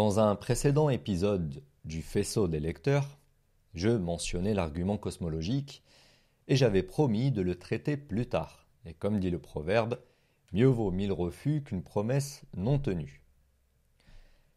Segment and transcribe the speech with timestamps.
[0.00, 3.18] Dans un précédent épisode du faisceau des lecteurs,
[3.74, 5.82] je mentionnais l'argument cosmologique
[6.48, 8.66] et j'avais promis de le traiter plus tard.
[8.86, 10.00] Et comme dit le proverbe,
[10.54, 13.22] mieux vaut mille refus qu'une promesse non tenue.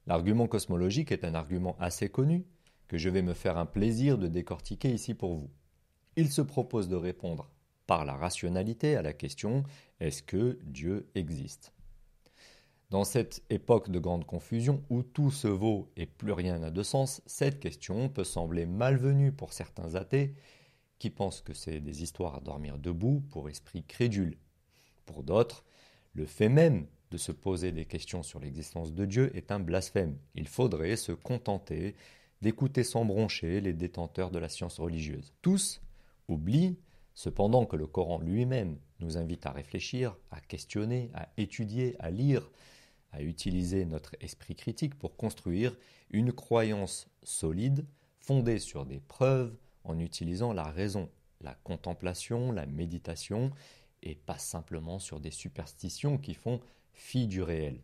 [0.08, 2.46] L'argument cosmologique est un argument assez connu
[2.88, 5.52] que je vais me faire un plaisir de décortiquer ici pour vous.
[6.16, 7.52] Il se propose de répondre
[7.86, 9.64] par la rationalité à la question
[10.00, 11.73] est-ce que Dieu existe?
[12.94, 16.84] Dans cette époque de grande confusion où tout se vaut et plus rien n'a de
[16.84, 20.36] sens, cette question peut sembler malvenue pour certains athées
[21.00, 24.38] qui pensent que c'est des histoires à dormir debout pour esprits crédules.
[25.08, 25.66] Pour d'autres,
[26.14, 30.16] le fait même de se poser des questions sur l'existence de Dieu est un blasphème.
[30.36, 31.96] Il faudrait se contenter
[32.44, 35.34] d'écouter sans broncher les détenteurs de la science religieuse.
[35.42, 35.82] Tous
[36.28, 36.78] oublient
[37.16, 42.52] cependant que le Coran lui-même nous invite à réfléchir, à questionner, à étudier, à lire,
[43.14, 45.78] à utiliser notre esprit critique pour construire
[46.10, 47.86] une croyance solide
[48.20, 51.10] fondée sur des preuves en utilisant la raison,
[51.42, 53.52] la contemplation, la méditation
[54.02, 56.60] et pas simplement sur des superstitions qui font
[56.92, 57.82] fi du réel.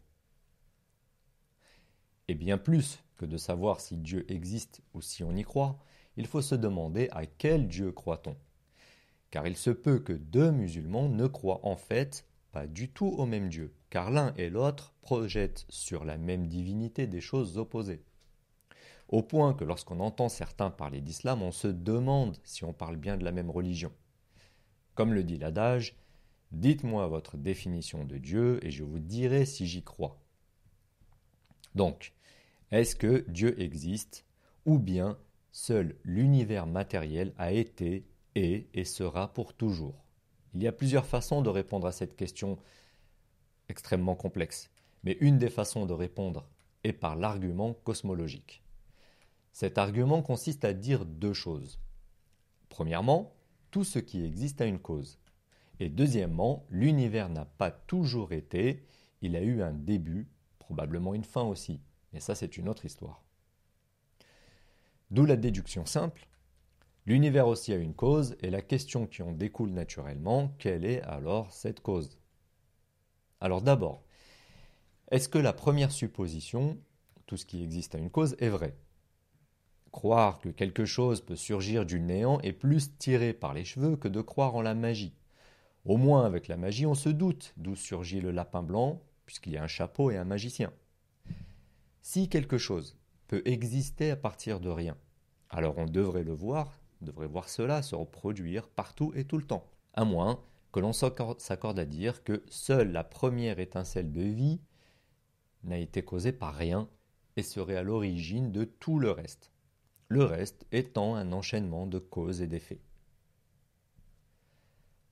[2.27, 5.79] Et bien plus que de savoir si Dieu existe ou si on y croit,
[6.17, 8.35] il faut se demander à quel Dieu croit-on.
[9.29, 13.25] Car il se peut que deux musulmans ne croient en fait pas du tout au
[13.25, 18.03] même Dieu, car l'un et l'autre projettent sur la même divinité des choses opposées.
[19.07, 23.17] Au point que lorsqu'on entend certains parler d'islam, on se demande si on parle bien
[23.17, 23.91] de la même religion.
[24.93, 25.95] Comme le dit l'adage,
[26.51, 30.19] dites-moi votre définition de Dieu et je vous dirai si j'y crois.
[31.73, 32.13] Donc,
[32.71, 34.25] est-ce que Dieu existe
[34.65, 35.17] ou bien
[35.51, 40.05] seul l'univers matériel a été, est et sera pour toujours?
[40.53, 42.59] Il y a plusieurs façons de répondre à cette question
[43.69, 44.69] extrêmement complexe,
[45.03, 46.47] mais une des façons de répondre
[46.83, 48.63] est par l'argument cosmologique.
[49.53, 51.79] Cet argument consiste à dire deux choses.
[52.69, 53.33] Premièrement,
[53.71, 55.19] tout ce qui existe a une cause.
[55.79, 58.83] Et deuxièmement, l'univers n'a pas toujours été,
[59.21, 60.27] il a eu un début,
[60.59, 61.81] probablement une fin aussi.
[62.13, 63.23] Mais ça, c'est une autre histoire.
[65.11, 66.27] D'où la déduction simple,
[67.09, 71.51] L'univers aussi a une cause, et la question qui en découle naturellement, quelle est alors
[71.51, 72.18] cette cause?
[73.41, 74.03] Alors d'abord,
[75.11, 76.77] est-ce que la première supposition,
[77.25, 78.75] tout ce qui existe a une cause, est vraie?
[79.91, 84.07] Croire que quelque chose peut surgir du néant est plus tiré par les cheveux que
[84.07, 85.15] de croire en la magie.
[85.85, 89.57] Au moins avec la magie, on se doute d'où surgit le lapin blanc, puisqu'il y
[89.57, 90.71] a un chapeau et un magicien.
[92.01, 94.97] Si quelque chose peut exister à partir de rien,
[95.49, 99.65] alors on devrait le voir devrait voir cela se reproduire partout et tout le temps.
[99.93, 100.41] À moins
[100.71, 104.61] que l'on s'accorde à dire que seule la première étincelle de vie
[105.63, 106.89] n'a été causée par rien
[107.35, 109.51] et serait à l'origine de tout le reste.
[110.07, 112.81] Le reste étant un enchaînement de causes et d'effets.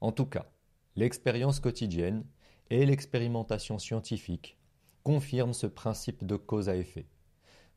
[0.02, 0.52] En tout cas,
[0.96, 2.26] l'expérience quotidienne
[2.70, 4.58] et l'expérimentation scientifique
[5.04, 7.08] confirment ce principe de cause à effet.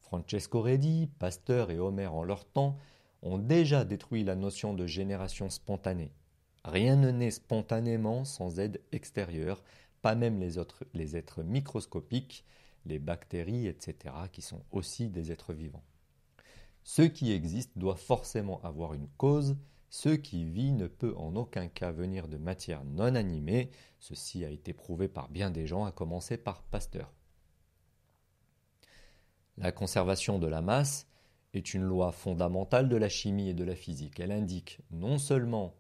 [0.01, 2.77] Francesco Redi, Pasteur et Homer en leur temps
[3.23, 6.13] ont déjà détruit la notion de génération spontanée.
[6.65, 9.63] Rien ne naît spontanément sans aide extérieure,
[10.03, 12.45] pas même les, autres, êtres microscopiques,
[12.87, 15.85] les bactéries, etc., qui sont aussi des êtres vivants.
[16.83, 19.57] Ce qui existe doit forcément avoir une cause,
[19.91, 24.51] ce qui vit ne peut en aucun cas venir de matière non animée, ceci a
[24.51, 27.13] été prouvé par bien des gens, à commencer par Pasteur.
[29.57, 31.07] La conservation de la masse
[31.53, 34.21] est une loi fondamentale de la chimie et de la physique.
[34.21, 35.75] Elle indique non seulement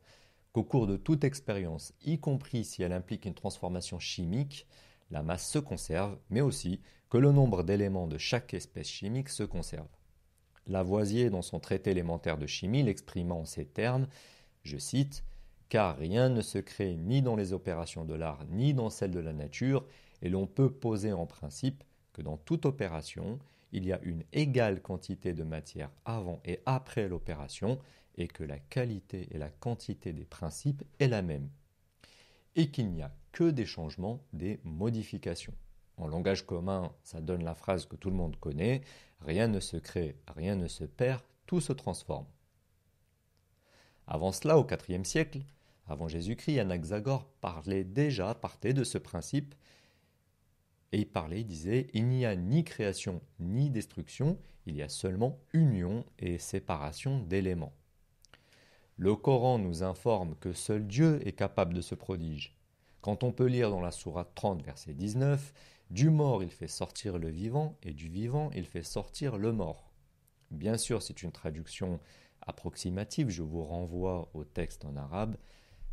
[0.53, 4.67] qu'au cours de toute expérience, y compris si elle implique une transformation chimique,
[5.11, 9.43] la masse se conserve, mais aussi que le nombre d'éléments de chaque espèce chimique se
[9.43, 9.89] conserve.
[10.67, 14.07] Lavoisier, dans son traité élémentaire de chimie, l'exprima en ces termes,
[14.63, 15.25] je cite,
[15.69, 19.21] Car rien ne se crée ni dans les opérations de l'art ni dans celles de
[19.21, 19.85] la nature,
[20.23, 21.83] et l'on peut poser en principe
[22.13, 23.39] que dans toute opération,
[23.73, 27.79] il y a une égale quantité de matière avant et après l'opération
[28.17, 31.49] et que la qualité et la quantité des principes est la même.
[32.57, 35.55] Et qu'il n'y a que des changements, des modifications.
[35.97, 38.81] En langage commun, ça donne la phrase que tout le monde connaît,
[39.21, 42.27] rien ne se crée, rien ne se perd, tout se transforme.
[44.07, 45.41] Avant cela, au IVe siècle,
[45.87, 49.55] avant Jésus-Christ, Anaxagore parlait déjà, partait de ce principe
[50.93, 54.89] et il parlait, il disait, il n'y a ni création ni destruction, il y a
[54.89, 57.73] seulement union et séparation d'éléments.
[59.01, 62.55] Le Coran nous informe que seul Dieu est capable de ce prodige.
[63.01, 65.55] Quand on peut lire dans la sourate 30, verset 19,
[65.89, 69.91] Du mort, il fait sortir le vivant, et du vivant, il fait sortir le mort.
[70.51, 71.99] Bien sûr, c'est une traduction
[72.43, 75.39] approximative, je vous renvoie au texte en arabe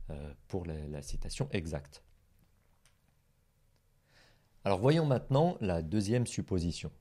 [0.09, 2.03] euh, pour la citation exacte.
[4.65, 6.91] Alors voyons maintenant la deuxième supposition.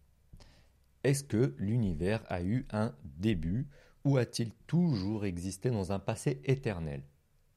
[1.02, 3.66] Est-ce que l'univers a eu un début?
[4.06, 7.02] Ou a-t-il toujours existé dans un passé éternel?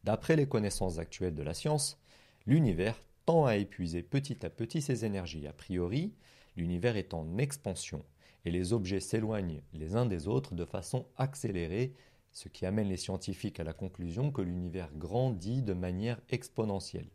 [0.04, 2.02] D'après les connaissances actuelles de la science,
[2.48, 5.46] l'univers tend à épuiser petit à petit ses énergies.
[5.46, 6.12] A priori,
[6.58, 8.04] l'univers est en expansion
[8.46, 11.94] et les objets s'éloignent les uns des autres de façon accélérée,
[12.32, 17.12] ce qui amène les scientifiques à la conclusion que l'univers grandit de manière exponentielle.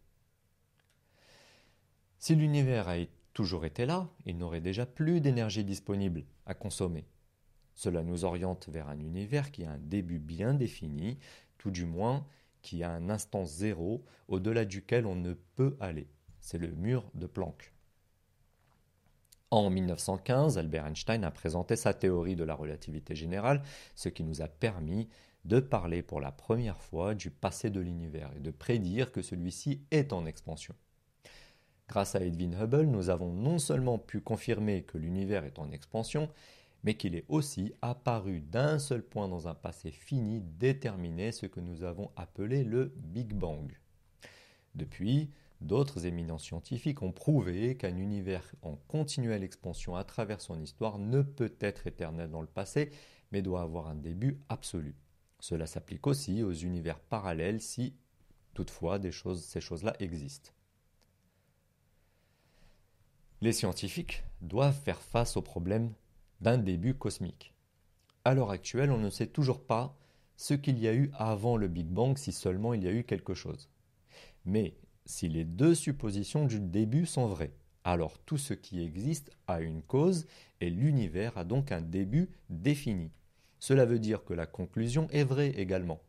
[2.21, 2.99] Si l'univers a
[3.33, 7.05] toujours été là, il n'aurait déjà plus d'énergie disponible à consommer.
[7.75, 11.19] Cela nous oriente vers un univers qui a un début bien défini,
[11.59, 12.27] tout du moins
[12.63, 16.09] qui a un instant zéro au-delà duquel on ne peut aller.
[16.41, 17.73] C'est le mur de Planck.
[19.51, 23.63] En 1915, Albert Einstein a présenté sa théorie de la relativité générale,
[23.95, 25.09] ce qui nous a permis
[25.45, 29.83] de parler pour la première fois du passé de l'univers et de prédire que celui-ci
[29.91, 30.75] est en expansion.
[31.87, 36.31] Grâce à Edwin Hubble, nous avons non seulement pu confirmer que l'univers est en expansion,
[36.85, 41.61] mais qu'il est aussi apparu d'un seul point dans un passé fini déterminé, ce que
[41.61, 43.73] nous avons appelé le Big Bang.
[44.75, 45.31] Depuis,
[45.63, 51.23] d'autres éminents scientifiques ont prouvé qu'un univers en continuelle expansion à travers son histoire ne
[51.23, 52.91] peut être éternel dans le passé,
[53.33, 54.95] mais doit avoir un début absolu.
[55.41, 57.97] Cela s'applique aussi aux univers parallèles si
[58.53, 60.51] toutefois ces choses-là existent.
[63.41, 65.93] Les scientifiques doivent faire face au problème
[66.45, 67.55] d'un début cosmique.
[68.23, 69.97] À l'heure actuelle, on ne sait toujours pas
[70.37, 73.03] ce qu'il y a eu avant le Big Bang si seulement il y a eu
[73.03, 73.71] quelque chose.
[74.45, 74.77] Mais
[75.07, 79.81] si les deux suppositions du début sont vraies, alors tout ce qui existe a une
[79.81, 80.27] cause
[80.61, 83.11] et l'univers a donc un début défini.
[83.59, 86.03] Cela veut dire que la conclusion est vraie également.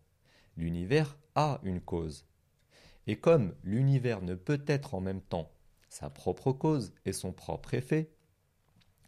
[0.57, 2.25] L'univers a une cause.
[3.07, 5.49] Et comme l'univers ne peut être en même temps
[5.87, 8.11] sa propre cause et son propre effet,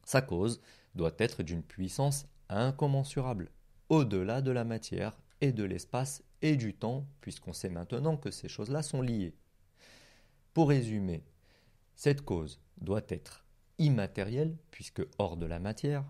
[0.06, 0.62] sa cause
[0.98, 3.50] doit être d'une puissance incommensurable,
[3.88, 8.50] au-delà de la matière et de l'espace et du temps, puisqu'on sait maintenant que ces
[8.50, 9.36] choses-là sont liées.
[10.54, 11.24] Pour résumer,
[11.96, 13.46] cette cause doit être
[13.80, 16.04] immatérielle, puisque hors de la matière,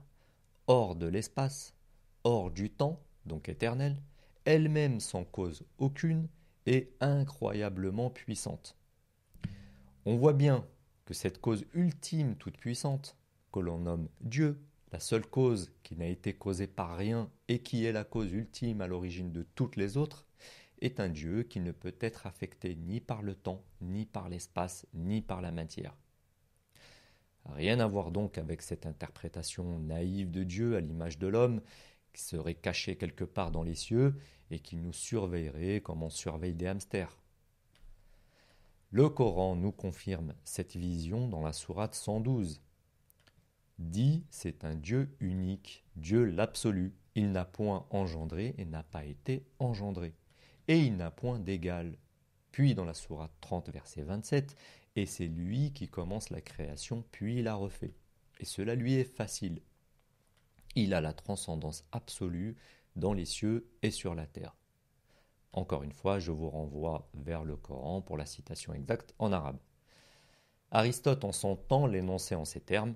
[0.67, 1.75] hors de l'espace,
[2.23, 4.01] hors du temps, donc éternelle,
[4.45, 6.27] elle-même sans cause aucune
[6.65, 8.77] et incroyablement puissante.
[10.05, 10.65] On voit bien
[11.05, 13.17] que cette cause ultime toute puissante,
[13.51, 14.61] que l'on nomme Dieu,
[14.91, 18.81] la seule cause qui n'a été causée par rien et qui est la cause ultime
[18.81, 20.25] à l'origine de toutes les autres,
[20.81, 24.85] est un Dieu qui ne peut être affecté ni par le temps, ni par l'espace,
[24.93, 25.97] ni par la matière.
[27.45, 31.61] Rien à voir donc avec cette interprétation naïve de Dieu à l'image de l'homme,
[32.13, 34.15] qui serait caché quelque part dans les cieux
[34.51, 37.17] et qui nous surveillerait comme on surveille des hamsters.
[38.91, 42.61] Le Coran nous confirme cette vision dans la sourate 112.
[43.79, 46.95] Dit, c'est un Dieu unique, Dieu l'absolu.
[47.15, 50.13] Il n'a point engendré et n'a pas été engendré.
[50.67, 51.97] Et il n'a point d'égal.
[52.51, 54.55] Puis dans la sourate 30, verset 27,
[54.95, 57.93] et c'est lui qui commence la création, puis la refait.
[58.39, 59.61] Et cela lui est facile.
[60.75, 62.55] Il a la transcendance absolue
[62.95, 64.55] dans les cieux et sur la terre.
[65.53, 69.59] Encore une fois, je vous renvoie vers le Coran pour la citation exacte en arabe.
[70.71, 72.95] Aristote en son temps l'énonçait en ces termes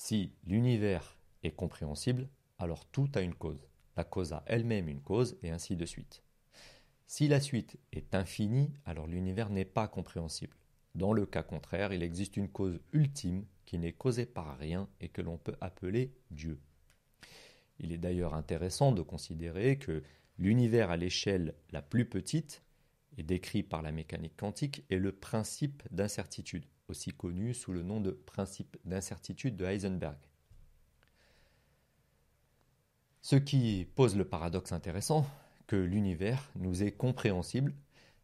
[0.00, 2.28] Si l'univers est compréhensible,
[2.60, 3.66] alors tout a une cause.
[3.96, 6.22] La cause a elle-même une cause, et ainsi de suite.
[7.08, 10.56] Si la suite est infinie, alors l'univers n'est pas compréhensible.
[10.94, 15.08] Dans le cas contraire, il existe une cause ultime qui n'est causée par rien et
[15.08, 16.60] que l'on peut appeler Dieu.
[17.80, 20.04] Il est d'ailleurs intéressant de considérer que
[20.40, 22.62] L'univers à l'échelle la plus petite,
[23.22, 28.10] décrit par la mécanique quantique, est le principe d'incertitude, aussi connu sous le nom de
[28.10, 30.18] principe d'incertitude de Heisenberg.
[33.20, 35.26] Ce qui pose le paradoxe intéressant
[35.66, 37.74] que l'univers nous est compréhensible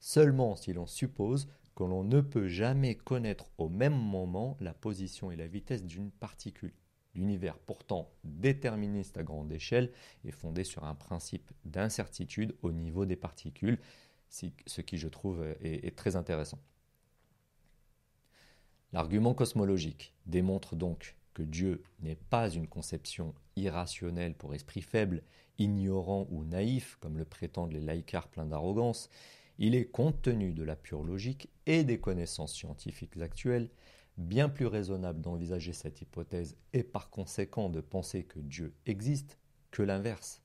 [0.00, 5.30] seulement si l'on suppose que l'on ne peut jamais connaître au même moment la position
[5.30, 6.74] et la vitesse d'une particule.
[7.14, 9.92] L'univers, pourtant déterministe à grande échelle,
[10.24, 13.78] est fondé sur un principe d'incertitude au niveau des particules,
[14.66, 16.58] ce qui, je trouve, est, très intéressant.
[18.92, 25.22] L'argument cosmologique démontre donc que Dieu n'est pas une conception irrationnelle pour esprit faible,
[25.58, 29.08] ignorant ou naïf, comme le prétendent les laïcars pleins d'arrogance,
[29.58, 33.70] il est compte tenu de la pure logique et des connaissances scientifiques actuelles,
[34.16, 39.38] bien plus raisonnable d'envisager cette hypothèse et par conséquent de penser que Dieu existe
[39.70, 40.43] que l'inverse.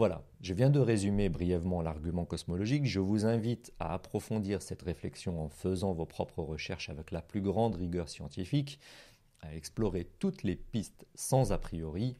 [0.00, 2.86] Voilà, je viens de résumer brièvement l'argument cosmologique.
[2.86, 7.42] Je vous invite à approfondir cette réflexion en faisant vos propres recherches avec la plus
[7.42, 8.80] grande rigueur scientifique,
[9.42, 12.16] à explorer toutes les pistes sans a priori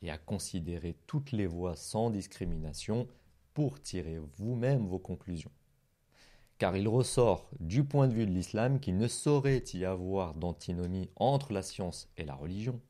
[0.00, 3.08] et à considérer toutes les voies sans discrimination
[3.52, 5.50] pour tirer vous-même vos conclusions.
[6.58, 11.10] Car il ressort du point de vue de l'islam qu'il ne saurait y avoir d'antinomie
[11.16, 12.80] entre la science et la religion.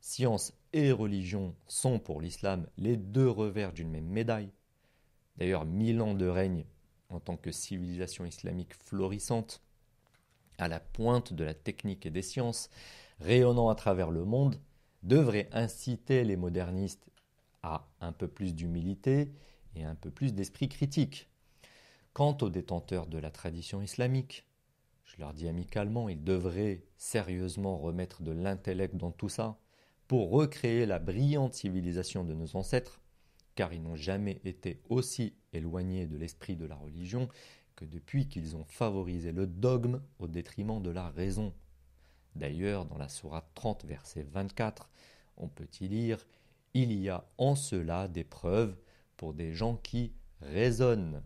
[0.00, 4.50] Science et religion sont pour l'islam les deux revers d'une même médaille.
[5.36, 6.64] D'ailleurs, mille ans de règne
[7.10, 9.62] en tant que civilisation islamique florissante,
[10.58, 12.70] à la pointe de la technique et des sciences,
[13.20, 14.60] rayonnant à travers le monde,
[15.02, 17.10] devrait inciter les modernistes
[17.62, 19.32] à un peu plus d'humilité
[19.74, 21.28] et un peu plus d'esprit critique.
[22.12, 24.46] Quant aux détenteurs de la tradition islamique,
[25.04, 29.58] je leur dis amicalement, ils devraient sérieusement remettre de l'intellect dans tout ça,
[30.10, 33.00] pour recréer la brillante civilisation de nos ancêtres,
[33.54, 37.28] car ils n'ont jamais été aussi éloignés de l'esprit de la religion
[37.76, 41.54] que depuis qu'ils ont favorisé le dogme au détriment de la raison.
[42.34, 44.90] D'ailleurs, dans la Sourate 30, verset 24,
[45.36, 46.26] on peut y lire
[46.74, 48.76] Il y a en cela des preuves
[49.16, 51.22] pour des gens qui raisonnent.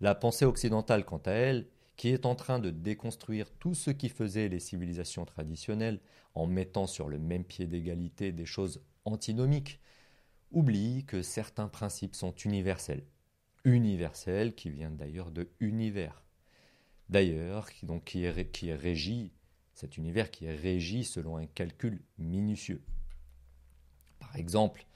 [0.00, 4.08] La pensée occidentale, quant à elle, qui est en train de déconstruire tout ce qui
[4.08, 6.00] faisait les civilisations traditionnelles
[6.34, 9.80] en mettant sur le même pied d'égalité des choses antinomiques,
[10.52, 13.04] oublie que certains principes sont universels.
[13.64, 16.22] Universels qui viennent d'ailleurs de univers.
[17.08, 19.32] D'ailleurs, qui, qui est régi,
[19.74, 22.82] cet univers qui est régi selon un calcul minutieux.
[24.20, 24.86] Par exemple,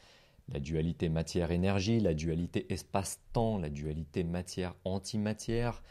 [0.49, 5.83] la dualité matière-énergie, la dualité espace-temps, la dualité matière-antimatière,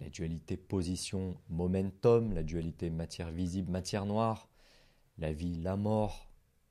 [0.00, 4.48] la dualité position-momentum, la dualité matière visible, matière noire,
[5.18, 6.30] la vie, la mort,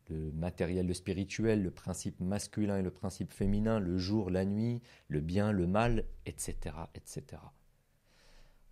[0.09, 4.81] le matériel, le spirituel, le principe masculin et le principe féminin, le jour, la nuit,
[5.07, 6.75] le bien, le mal, etc.
[6.93, 7.41] etc.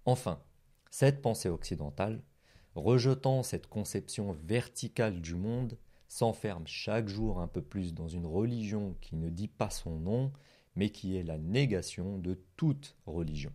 [0.06, 0.40] Enfin,
[0.92, 2.22] cette pensée occidentale,
[2.76, 8.96] rejetant cette conception verticale du monde, s'enferme chaque jour un peu plus dans une religion
[9.02, 10.32] qui ne dit pas son nom,
[10.76, 13.52] mais qui est la négation de toute religion.